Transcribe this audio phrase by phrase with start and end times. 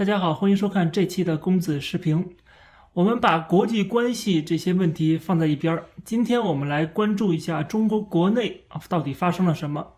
[0.00, 2.34] 大家好，欢迎收看这期的公子视频。
[2.94, 9.88] 我们把国际关系这些问题放在一边儿，今天我们来关注一下中国国内啊到底发生了什么。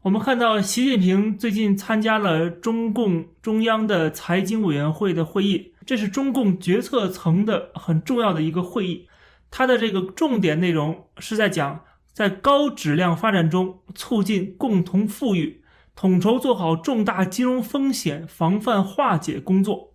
[0.00, 9.06] 我们看到习近平最近参加了中共中央的财经委员会的会议，这是中共决策层的很重要的一个会议。
[9.50, 15.60] 它的这个重点内容是在讲，在高质量发展中促进共同富裕。
[15.96, 19.94] 统筹做好重大金融风险防范化解工作。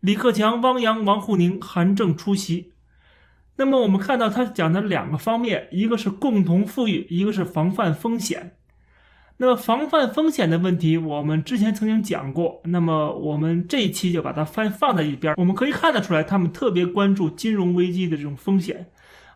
[0.00, 2.72] 李克强、汪洋、王沪宁、韩正出席。
[3.56, 8.56] 那么我们看到他讲的两个方面，一个是共同富裕，一个是防范风险。
[9.36, 12.62] 那么防范风险的问题，我们之前曾经讲过。
[12.64, 15.34] 那么我们这一期就把它放放在一边。
[15.36, 18.86] 我们可以看得出来，他们特别关注金融危机的这种风险。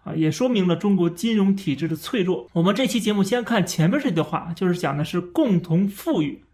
[0.03, 2.49] 啊，也说明了中国金融体制的脆弱。
[2.55, 6.45] 我们这期节目先看前面这句话，就是讲的是共同富裕。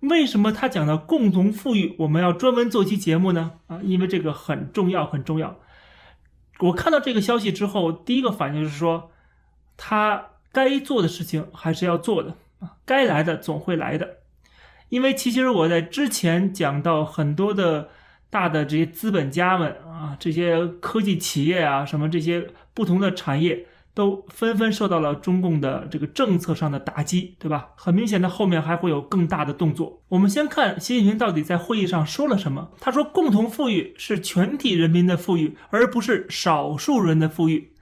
[0.00, 3.52] 为什么他讲的共同富裕，我们要专门做期节目呢？
[3.66, 5.58] 啊，因为这个很重要，很重要。
[6.60, 9.10] 我看到这个消息之后，第一个反应就是说，
[9.76, 14.18] 他该做的事情还是要做的啊，该来的总会来的。
[14.88, 17.90] 因为其实我在之前讲到很多的。
[18.30, 22.46] 大的这些资本家们啊，这些科技企业啊，什么这些
[22.78, 27.70] 不同的产业都纷纷受到了中共的这个政策上的打击，对吧？
[27.74, 30.00] 很明显的，后面还会有更大的动作。
[30.08, 32.70] 我们先看习近平到底在会议上说了什么。
[32.78, 37.72] 他说：“共同富裕是全体人民的富裕，而不是少数人的富裕。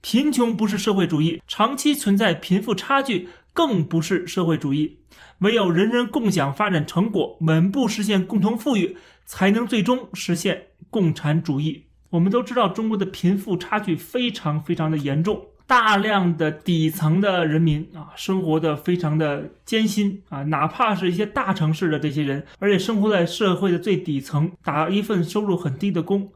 [0.00, 5.00] 贫穷不是社会主义，长期存在贫富差距更不是社会主义。
[5.40, 11.86] 唯有人人共享发展成果，稳步实现共同富裕。”才能最终实现共产主义。
[12.14, 26.30] 我们都知道，中国的贫富差距非常非常的严重，大量的底层的人民啊，生活的非常的艰辛啊，哪怕是一些大城市的这些人，而且生活在社会的最底层，打一份收入很低的工，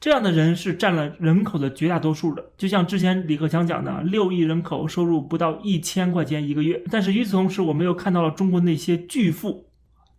[0.00, 2.44] 这样的人是占了人口的绝大多数的。
[2.56, 9.68] 就像之前李克强讲的，六亿人口收入不到一千块钱一个月，但是与此同时，我们又看到了中国那些巨富、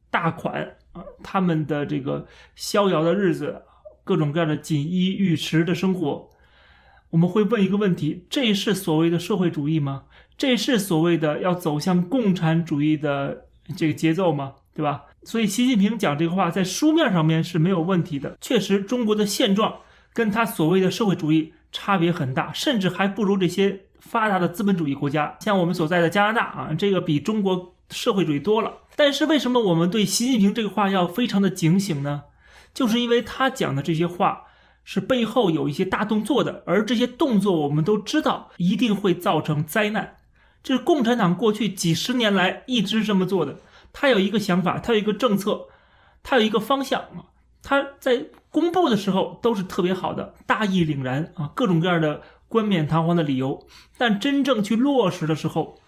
[0.10, 0.78] 大款。
[0.94, 2.24] 啊，他们的这个
[2.54, 3.60] 逍遥的日子，
[4.04, 6.30] 各种各样的锦衣玉食的生活，
[7.12, 10.04] 我们会问一个问题：这是所谓的社会主义吗？
[10.38, 13.46] 这是所谓的要走向共产主义的
[13.78, 14.54] 这个节奏吗？
[14.76, 15.04] 对吧？
[15.24, 18.36] 所以习近平讲这个话，在书面上面是没有问题的。
[18.42, 19.76] 确实，中国的现状
[20.12, 28.74] 跟他所谓的社会主义差别很大，甚至还不如这些发达的资本主义国家，像我们所在的加拿大啊，这个比中国社会主义多了。
[28.96, 32.24] 但是为什么我们对习近平这个话要非常的警醒呢？
[32.74, 34.44] 就是因为他讲的这些话
[34.84, 40.18] 是背后有一些大动作的，而这些动作我们都知道一定会造成灾难。
[40.62, 43.60] 这是共产党过去几十年来一直这么做的。
[43.92, 45.68] 他有一个想法，他有一个政策，
[46.24, 47.30] 他有一个方向啊。
[47.62, 53.66] 他在公布的时候都是特别好的，大义凛然啊，各种各样的冠冕堂皇的理由。
[53.98, 55.80] 但真正去落实的时候，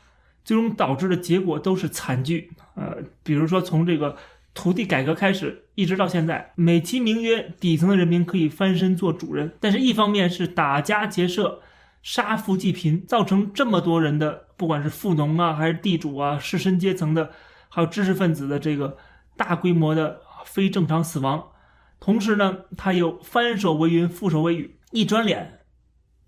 [0.45, 4.15] 最终导致的结果都是惨剧，呃，比如说从这个
[4.55, 11.61] 土地改革开始，一直到现在，美其名曰底层的人民可以翻身做主人，但是一方面是打家劫舍、
[12.01, 17.31] 杀富济贫，造成这么多人的，不管是富农啊，还是地主啊，士绅阶层的，
[17.67, 18.97] 还有知识分子的这个
[19.35, 21.49] 大规模的非正常死亡，
[21.99, 25.59] 同时呢，他又翻手为云，覆手为雨，一转脸，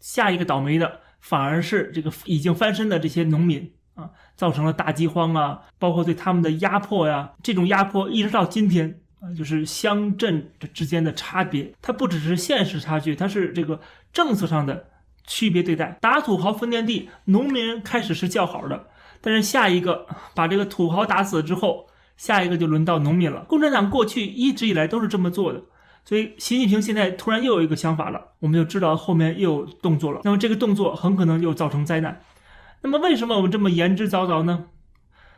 [0.01, 3.71] 下一个倒霉的反而是这个已经翻身的这些农民。
[3.97, 13.79] 啊，造成了大饥荒啊，包括对他们的压迫呀，这种压迫一直到今天啊，就是乡镇之间的差别，它不只是现实差距，它是这个
[14.13, 14.85] 政策上的
[15.25, 15.97] 区别对待。
[15.99, 18.85] 打土豪分田地，农民开始是叫好的，
[19.19, 23.43] 但是下一个把这个土豪打死之后，下一个就轮到农民了。
[23.45, 25.63] 共产党过去一直以来都是这么做的，
[26.05, 30.21] 所以习近平现在突然又有一个想法了，我们就知道后面又有动作了。
[30.23, 32.21] 那么这个动作很可能又造成灾难。
[32.87, 34.67] 那么为什么我们这么言之凿凿呢？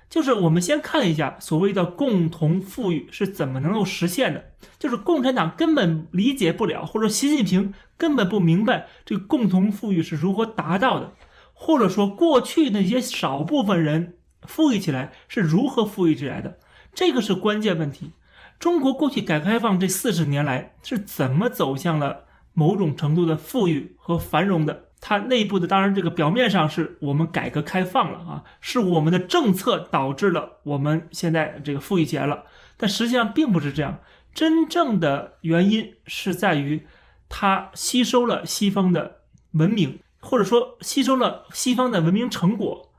[0.07, 4.51] 就是我们先看一下所谓的共同富裕是怎么能够实现的。
[4.77, 11.13] 就是共产党根本理解不了，或者习近平根本不明白这个共同富裕是如何达到的，
[11.53, 16.59] 或者说过去那些少部分人富裕起来是如何富裕起来的，
[16.93, 18.11] 这个是关键问题。
[18.59, 24.88] 中国过去改革开放这四十年来是怎么走向了某种程度的富裕和繁荣的？
[25.01, 32.43] 它内部的当然，这个表面上是我们改革开放了啊，是我们的政策导致了我们现在这个富裕起来了，
[32.77, 33.99] 但实际上并不是这样。
[34.33, 36.85] 真正的原因是在于
[37.27, 42.91] 它吸收了西方的文明，或者说吸收了西方的文明成果。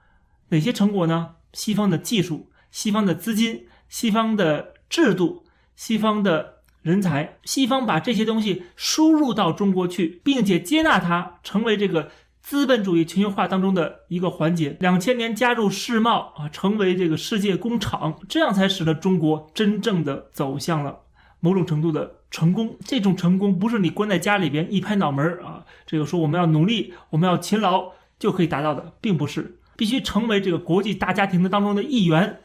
[0.48, 1.36] 哪些成果呢？
[1.52, 5.44] 西方的技术、西方的资金、西方的制度、
[5.76, 12.10] 西方的人才，西方把这些东西输入到中国去，并且接纳它，成为这个
[12.40, 14.76] 资本主义全球化当中的一个环节。
[14.80, 21.00] 两千年加入世贸啊，成为这个世界工厂，这样才使得中国真正的走向了
[21.40, 22.76] 某种程度的成功。
[22.84, 29.58] 这种成功不是你关在家里边一拍脑门儿啊，这个说我们要努力，我们要勤劳就可以达到的，并不是。
[29.76, 32.40] 必须成为这个国际大家庭的当中的一员，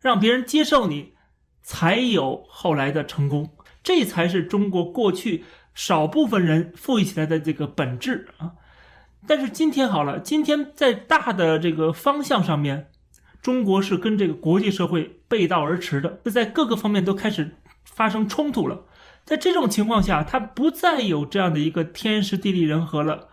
[0.00, 1.12] 让别人接受你，
[1.62, 3.50] 才有后来的成功。
[3.82, 5.44] 这才是中国过去
[5.74, 8.52] 少部分人富裕起来的这个本质啊。
[9.26, 12.88] 但是今天好了，今天在大的这个方向上面，
[13.40, 18.84] 中国是跟这个国际社会背道而驰的，就在各个方面都开始发生冲突了。
[19.24, 23.28] 在这种情况下，它不再有这样的一个天时地利人和了。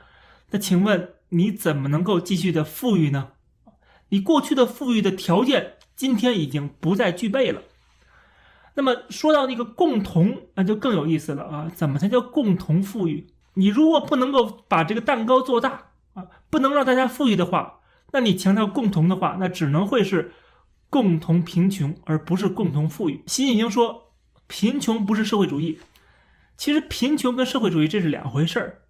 [0.52, 3.30] 那请问你怎么能够继续的富裕呢？
[4.10, 7.64] 你过去的富裕的条件，今天已经不再具备了。
[8.76, 11.72] 那么说到那个共同，那就更有意思了啊！
[11.74, 13.28] 怎么才叫共同富裕？
[13.56, 17.80] 你如果不能够把这个蛋糕做大啊，不能让大家富裕的话，
[18.14, 20.34] 那你强调共同的话，那只能会是
[20.90, 23.24] 共同贫穷，而不是共同富裕。
[23.28, 24.14] 习近平说，
[24.48, 25.80] 贫穷不是社会主义。
[26.56, 28.82] 其实贫穷跟社会主义这是两回事儿，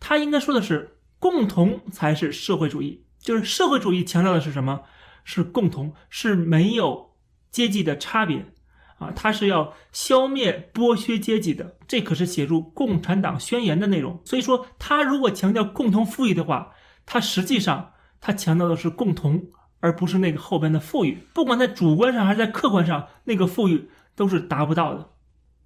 [0.00, 3.04] 他应该说的是共同才是社会主义。
[3.18, 4.82] 就是社会主义强调的是什么？
[5.24, 7.16] 是共同，是没有
[7.50, 8.52] 阶级的差别
[8.98, 9.12] 啊！
[9.14, 14.20] 它是要消灭剥削阶级的，这可是写入《共产党宣言》的内容。
[14.24, 16.72] 所以说，他如果强调共同富裕的话，
[17.04, 19.44] 他实际上他强调的是共同，
[19.80, 21.18] 而不是那个后边的富裕。
[21.34, 25.10] 不管在主观上还是在客观上，那个富裕都是达不到的，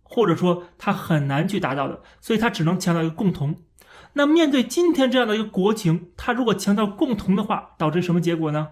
[0.02, 2.00] 或者说他很难去达到的。
[2.20, 3.54] 所以他只能强调一个共同。
[4.14, 8.70] 那面对今天这样的一个国情，他如果强调共同的话，导致什么结果呢？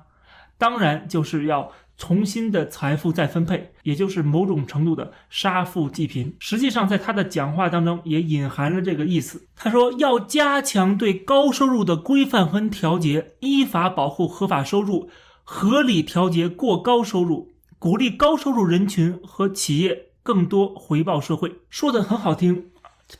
[0.58, 6.34] 当然就是要重新的财富再分配，也就是某种程度的杀富济贫。
[6.38, 9.48] 实际上，在他的讲话当中也隐含了这个意思。
[9.56, 15.10] 他说要加强对高收入的规范和调节，依法保护合法收入，
[15.42, 21.56] 合理调节过高收入，鼓励高收入人群和企业更多回报社会。
[21.68, 22.70] 说的很好听。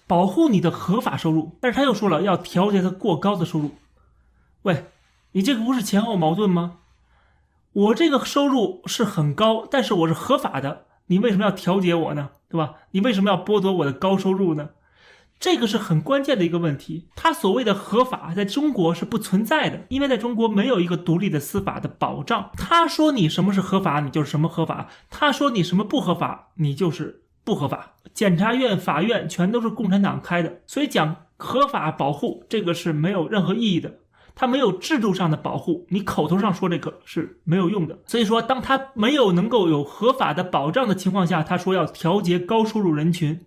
[0.07, 3.71] 保护你的合法收入，但是他又说了要调节他过高的收入。
[4.63, 4.85] 喂，
[5.33, 6.81] 你这个不是前后矛盾吗？
[7.79, 12.31] 我这个收入是很高，但是我是合法的，你为什么要调节我呢？
[12.49, 12.75] 对吧？
[12.91, 14.71] 你为什么要剥夺我的高收入呢？
[15.39, 17.07] 这个是很关键的一个问题。
[17.15, 22.51] 他所谓的合法在中国是不存在的，因为在中国没有一个独立的司法的保障。
[22.57, 27.23] 他说你什么是合法，你就是什么合法；他说你什么不合法，你就是。
[27.45, 34.01] 不合法，检察院、法院全都是共产党开的，所以讲合法保护这个是没有任何意义的，
[34.41, 37.99] 它没有制度上的保护，你口头上说这个是没有用的。
[38.07, 43.45] 所以说，当他没有能够有合法的保障的情况下，他说要调节高收入人群，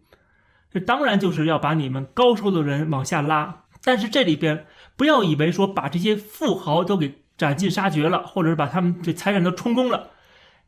[0.69, 3.63] 这当然就是要把你们高收入的人往下拉。
[3.81, 4.65] 但是这里边
[4.97, 10.09] 不要以为说把这些富豪都给斩尽杀绝了，或者是把他们这财产都充公了，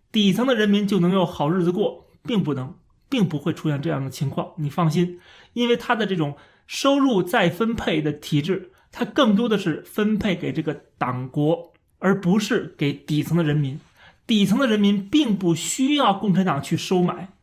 [0.09, 2.73] 底层的人民就能有好日子过，并不能。
[3.09, 5.19] 并不会出现这样的情况，你放心，
[5.53, 6.35] 因为他的这种
[6.65, 13.77] 收入再分配的体制，它更多的是分配给这个党国，而不是给底层的人民。
[14.25, 17.33] 底层的人民并不需要共产党去收买。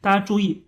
[0.00, 0.64] 大家注意，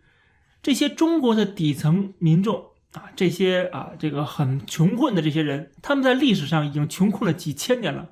[0.62, 8.10] 这些中国的底层民众啊，这些啊，这个很穷困的这些人，他们在历史上已经穷困了几千年了。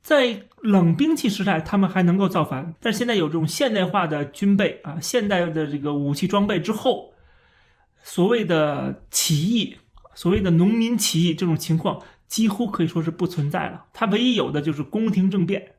[0.00, 7.12] 在冷兵器时代，他们还能够造反，但现在有这种现代化的军备啊，现代的这个武器装备之后，
[8.04, 9.76] 所谓的起义，
[10.16, 13.84] 所谓的农民起义这种情况几乎可以说是不存在了。
[13.92, 15.76] 它唯一有的就是宫廷政变，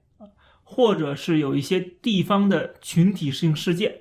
[0.63, 3.93] 或者是有一些地方的群体性事件，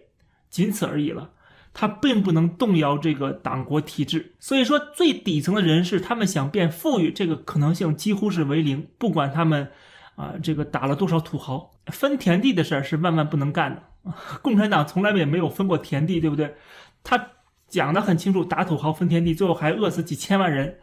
[0.49, 1.33] 仅此而已了。
[1.75, 4.37] 它并不能动摇这个党国体制。
[4.39, 9.71] 所以说，最底层的人士，他们想变富裕，这个可能性几乎是为零，不管他们。
[10.17, 13.83] 啊，这个打了多少土豪分田地的事儿是万万不能干的。
[14.41, 16.55] 共产党从来也没有分过田地，对不对？
[17.05, 17.33] 他
[17.69, 20.79] 讲的很清楚，打土豪分田地，最后还饿死几千万人。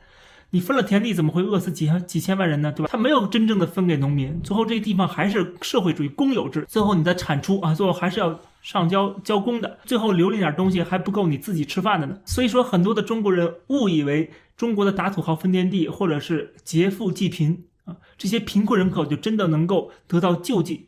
[0.52, 2.72] 你分了田地，怎么会饿死几几千万人呢？
[2.72, 2.90] 对吧？
[2.92, 6.66] 他没有真正的分给农民，最后这个地方还是社会主义公有制。
[6.68, 12.20] 最后你的产出啊，最后还是要上交交工的，最后留了点东西还不够你自己吃饭的呢。
[12.26, 17.66] 所以说，很多的中国人误以为中国的打土豪分田地，或者是劫富济贫。
[17.86, 20.88] 啊，这些贫困人口就真的能够得到救济，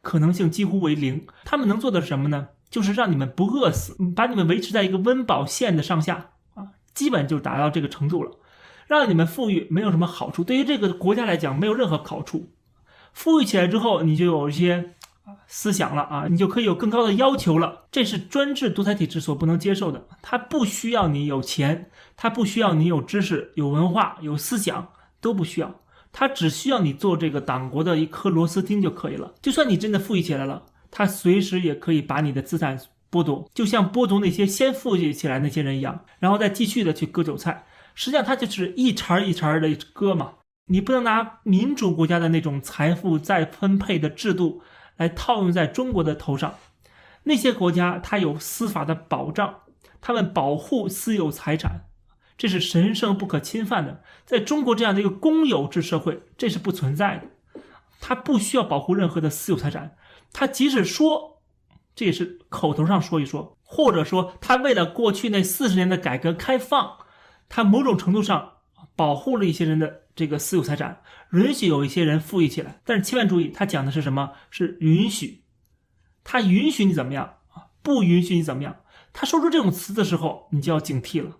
[0.00, 1.26] 可能性几乎为零。
[1.44, 2.48] 他们能做的是什么呢？
[2.70, 8.32] 就是让你们不饿死，把你们维持在一个温饱线的上下啊，基本就达到这个程度了。
[8.86, 12.52] 让你们富裕没有什么好处，对于这个国家来讲没有任何好处。
[13.12, 14.94] 富裕起来之后，你就有一些
[15.48, 17.86] 思想了啊，你就可以有更高的要求了。
[17.90, 20.06] 这是专制独裁体制所不能接受的。
[20.22, 24.88] 他不需要你有钱，他不需要你有知识、有文化、有思想，
[25.20, 25.80] 都不需要。
[26.12, 29.34] 他只需要你做这个党国的一颗螺丝钉就可以了。
[29.42, 30.62] 就算你真的富裕起来了，
[30.96, 37.66] 他随时也可以把你的资产剥夺，就像剥夺那些先富裕起来那些人一样，然后再继续的去割韭菜。
[37.94, 40.36] 实际上，他就是一茬一茬的割嘛。
[40.68, 44.62] 你不能拿民主国家的那种财富再分配的制度。
[44.96, 46.54] 来套用在中国的头上，
[47.24, 49.56] 那些国家它有司法的保障，
[50.00, 51.84] 他们保护私有财产，
[52.38, 54.02] 这是神圣不可侵犯的。
[54.24, 57.24] 在中国这样的一个公有制社会，这是不存在的。
[58.00, 59.94] 它不需要保护任何的私有财产，
[60.38, 61.40] 他即使说，
[61.94, 66.98] 这也是口头上说一说，或者说他为了过去那四十年的改革开放，
[67.48, 68.58] 他某种程度上
[68.94, 70.02] 保护了一些人的。
[70.14, 71.02] 这个私有财产
[71.32, 74.32] 允许有一些人富裕起来，但是千万注意，他讲的是什么？
[74.50, 75.44] 是允许，
[76.22, 77.72] 他允许你怎么样啊？
[77.82, 78.76] 不允许你怎么样？
[79.14, 81.36] 他说出这种词的时候，你就要警惕了。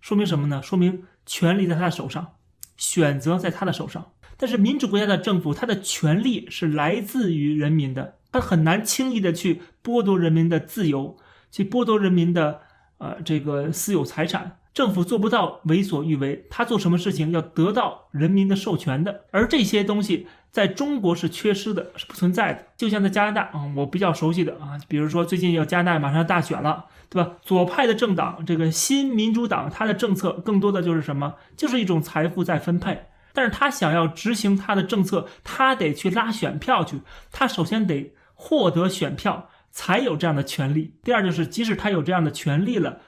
[0.00, 0.62] 说明什么呢？
[0.62, 2.34] 说明权力在他的手上，
[2.76, 4.12] 选择在他的手上。
[4.36, 11.16] 但是民主国家的政府，他的权力是来自于人民的，很难轻易的去剥夺人民的自由，
[11.50, 12.60] 去剥夺人民的
[12.98, 14.56] 呃这个私有财产。
[14.74, 22.64] 政府做不到为所欲为，他做什么事情要得到人民的授权的，而这些东西在中国是缺失的，是不存在的。
[22.76, 27.32] 就像在加拿大啊，我比较熟悉的啊，比如说最近要加拿大马上大选了，对吧？
[27.42, 31.34] 左派的政党这个新民主党，它的政策更多的就是什么？
[31.56, 33.06] 就是一种财富再分配。
[33.32, 37.00] 但是他想要执行他的政策，他得去拉选票去，
[37.32, 40.94] 他首先得获得选票，才有这样的权利。
[41.02, 43.00] 第二就是，即使他有这样的权利了。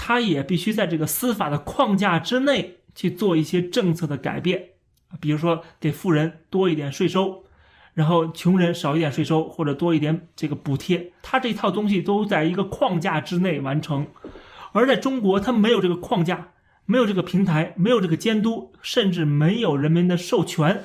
[0.00, 4.68] 他也必须在这个司法的框架之内去做一些政策的改变，
[5.20, 7.44] 比如说给富人多一点税收，
[7.94, 14.06] 然后穷人少一点税收或者多一点这个补贴，他这套东西都在一个框架之内完成。
[14.70, 16.50] 而在中国，他没有这个框架，
[16.86, 20.84] 没有这个平台，没有这个监督，甚至没有人民的授权，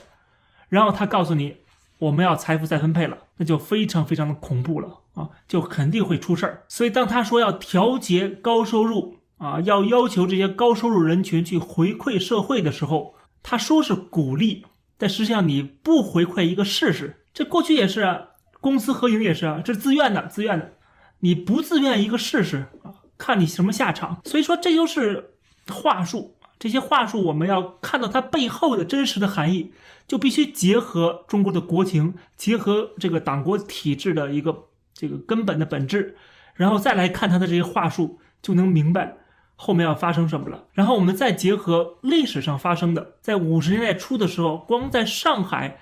[0.70, 1.58] 然后他告诉你。
[2.04, 6.64] 我们要财富再分配了，那就非常非常的恐怖了啊，就肯定会出事儿。
[6.68, 14.66] 所以当他说要调节高收入啊，要要求这些高收入人群去回馈社会的时候，他说是鼓励，
[14.98, 18.20] 但实际上你不回馈一个试试，这过去也是啊，
[18.60, 20.74] 公私合营也是啊，这是自愿的，自愿的，
[21.20, 24.20] 你不自愿一个试试啊，看你什么下场。
[24.26, 25.36] 所以说这就是
[25.70, 26.36] 话术。
[26.63, 29.74] 这些话术，我们要看到它背后的真实的含义，
[30.08, 36.15] 就必须结合中国的国情，结合这个党国体制的一个这个根本的本质，
[36.53, 39.17] 然后再来看他的这些话术，就能明白
[39.58, 40.63] 后面要发生什么了。
[40.72, 45.77] 然后我们再结合历史上发生的，在五十年代初的时候，光在上海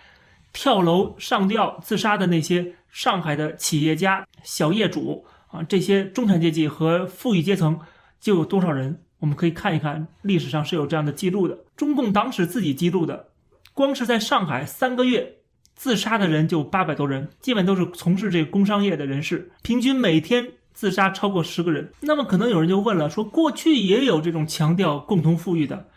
[0.52, 7.80] 跳楼上吊自杀的那些上海的企业家、小业主啊，这些中产阶级和富裕阶层
[8.20, 9.04] 就有多少人？
[9.22, 13.28] 我们可以看一看历史上是有这样的记录的，中共党史自己记录的，
[13.72, 15.38] 光是在上海三个月
[15.76, 21.92] 自杀的人就八百多人，基本都是从事这个工商业的人士，平均每天自杀超过十个人。
[22.00, 25.88] 那么可能有人就问了，说过去也有这种强调共同富裕的，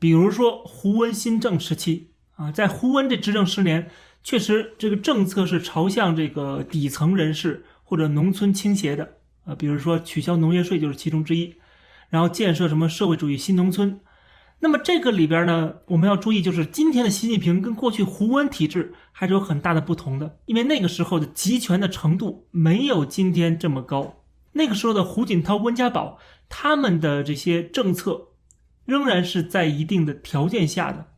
[0.00, 3.88] 比如说胡温新政时期啊，在胡温这执政十年，
[4.24, 9.08] 确实这个政策是朝向这个底层人士或者农村倾斜的
[9.44, 11.54] 啊，比如说取消农业税就是其中之一。
[12.14, 13.98] 然后建设什么社会主义新农村，
[14.60, 24.22] 那么这个里边呢，我们要注意，就是今天的习近平跟过去胡温体制还是有很大的不同的，因为那个时候的集权的程度没有今天这么高。
[24.52, 28.28] 那个时候的胡锦涛、温家宝他们的这些政策，
[28.84, 31.08] 仍然是在一定的条件下的，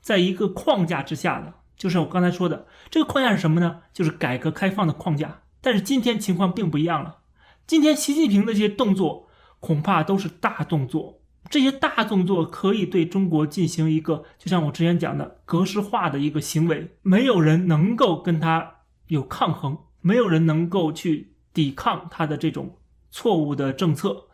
[0.00, 3.80] 在一个框架之下的，就是我刚才说的这个框架是什么呢？
[3.92, 5.42] 就是改革开放的框架。
[5.60, 7.18] 但是今天情况并不一样了，
[7.66, 9.27] 今天习近平的这些动作。
[9.60, 18.76] 恐怕都是大动作，这些大动作可以对中国进行一个，就像我之前讲的格式化的一个行为，没有人能够跟他
[19.08, 22.76] 有抗衡，没有人能够去抵抗他的这种
[23.10, 24.26] 错误的政策。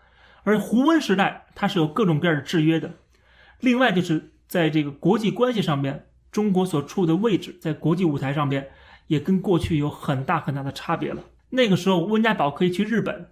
[0.42, 2.96] 而胡温时代，它是有各种各样的制约的。
[3.60, 8.68] 另外，就是在这个国际关系上面，中国所处的位置在国际舞台上边
[9.06, 11.22] 也跟过去有很大很大的差别了。
[11.48, 13.30] 那个时候，温家宝可以去日本。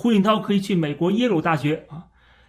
[0.00, 2.06] 胡锦涛可以去美国耶鲁大学啊，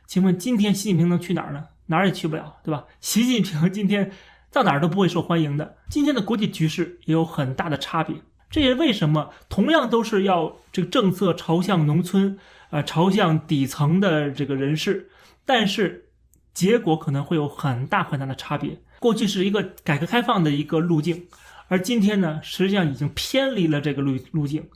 [0.08, 1.66] 请问今天习近平能去哪儿呢？
[1.88, 2.86] 哪儿也去不了，对吧？
[3.02, 4.10] 习近平今天
[4.54, 5.76] 到哪儿都不会受欢迎的。
[5.90, 8.16] 今天的国际局势也有很大的差别，
[8.50, 12.40] 这也为什么同样都是要这个政策朝向农村
[12.70, 15.10] 啊，朝向底层的这个人士，
[15.46, 16.06] 但是
[16.54, 18.82] 结果可能会有很大很大的差别。
[19.02, 21.28] 过去是一个改革开放的一个路径，
[21.68, 24.70] 而今天呢，实际上已经偏离了这个路路径，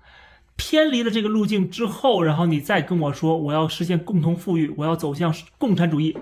[0.56, 6.18] 偏离了这个路径之后，然后你再跟我说我要实现共同富裕，我要走向共产主义，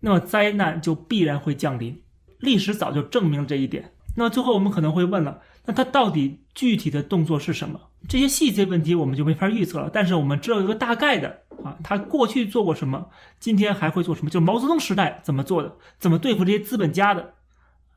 [0.00, 2.02] 那么灾难就必然会降临。
[2.38, 3.92] 历史早就证明了这一点。
[4.16, 7.80] 那最后我们可能会问了，那他到底具体的动作是什么？
[8.08, 9.90] 这些细节问题我们就没法预测了。
[9.92, 14.30] 但是我们知道一个大概的啊，他过去做过什么，今天还会做什么？
[14.30, 17.34] 就毛泽东时代怎么做的，怎么对付这些资本家的。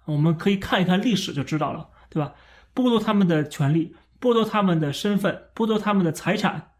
[0.05, 2.33] 我们可以看一看历史就知道了，对吧？
[2.75, 6.73] 剥夺他们的权利，剥夺他们的身份，剥夺他们的财产，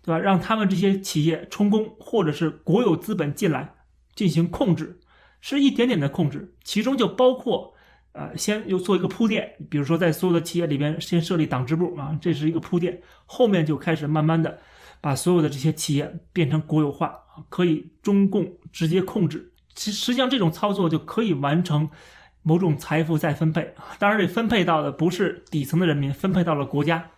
[0.00, 0.18] 对吧？
[0.18, 3.74] 让他们这些企业充公，或者是国有资本进来
[4.14, 5.00] 进行控制，
[5.40, 7.74] 是一点点的控制，其中就包括，
[8.12, 14.60] 呃，先又做一个铺垫，比如说在所有的企业里边先设立党支部啊，这是一个铺垫，后面就开始慢慢的
[15.00, 19.52] 把所有的这些企业变成国有化，可以中共直接控制。
[19.74, 21.90] 其实际上这种操作就可以完成。
[22.46, 27.10] 某种财富再分配，当然这分配到的不是底层的人民，分配到了国家，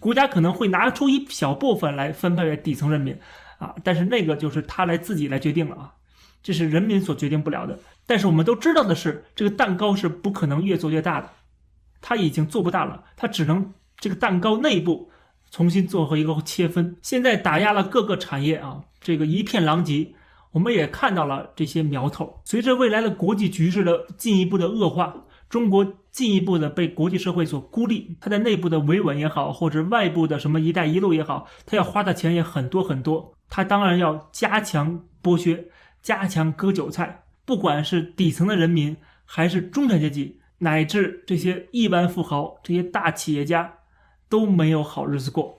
[0.00, 3.16] 国家可能会拿出一小部分来分配给底层人民，
[3.58, 5.94] 啊，但是那个就是他来自己来决定了啊，
[6.42, 7.78] 这是人民所决定不了的。
[8.04, 11.30] 但是我们都知道的是，这个蛋糕是不可能越做越大的，
[12.00, 15.08] 他已经做不大了，他只能这个蛋糕内部
[15.52, 16.96] 重新做和一个切分。
[17.00, 20.14] 现在打压了各个产业啊，这个一片狼藉。
[20.54, 22.40] 我们也看到了这些苗头。
[22.44, 25.12] 随着未来的国际局势的进一步的恶化，
[25.48, 33.34] 中国进一步的被国际社会所孤立，它在内部的维稳也好，或者外部的什么“一带一路”也好，它要花的钱也很多很多。
[33.50, 35.66] 它当然要加强剥削，
[36.00, 37.24] 加强割韭菜。
[37.44, 43.78] 不管是底层的人民，还是中产阶级，乃至这些亿万富豪、这些大企业家，
[44.28, 45.58] 都没有好日子过。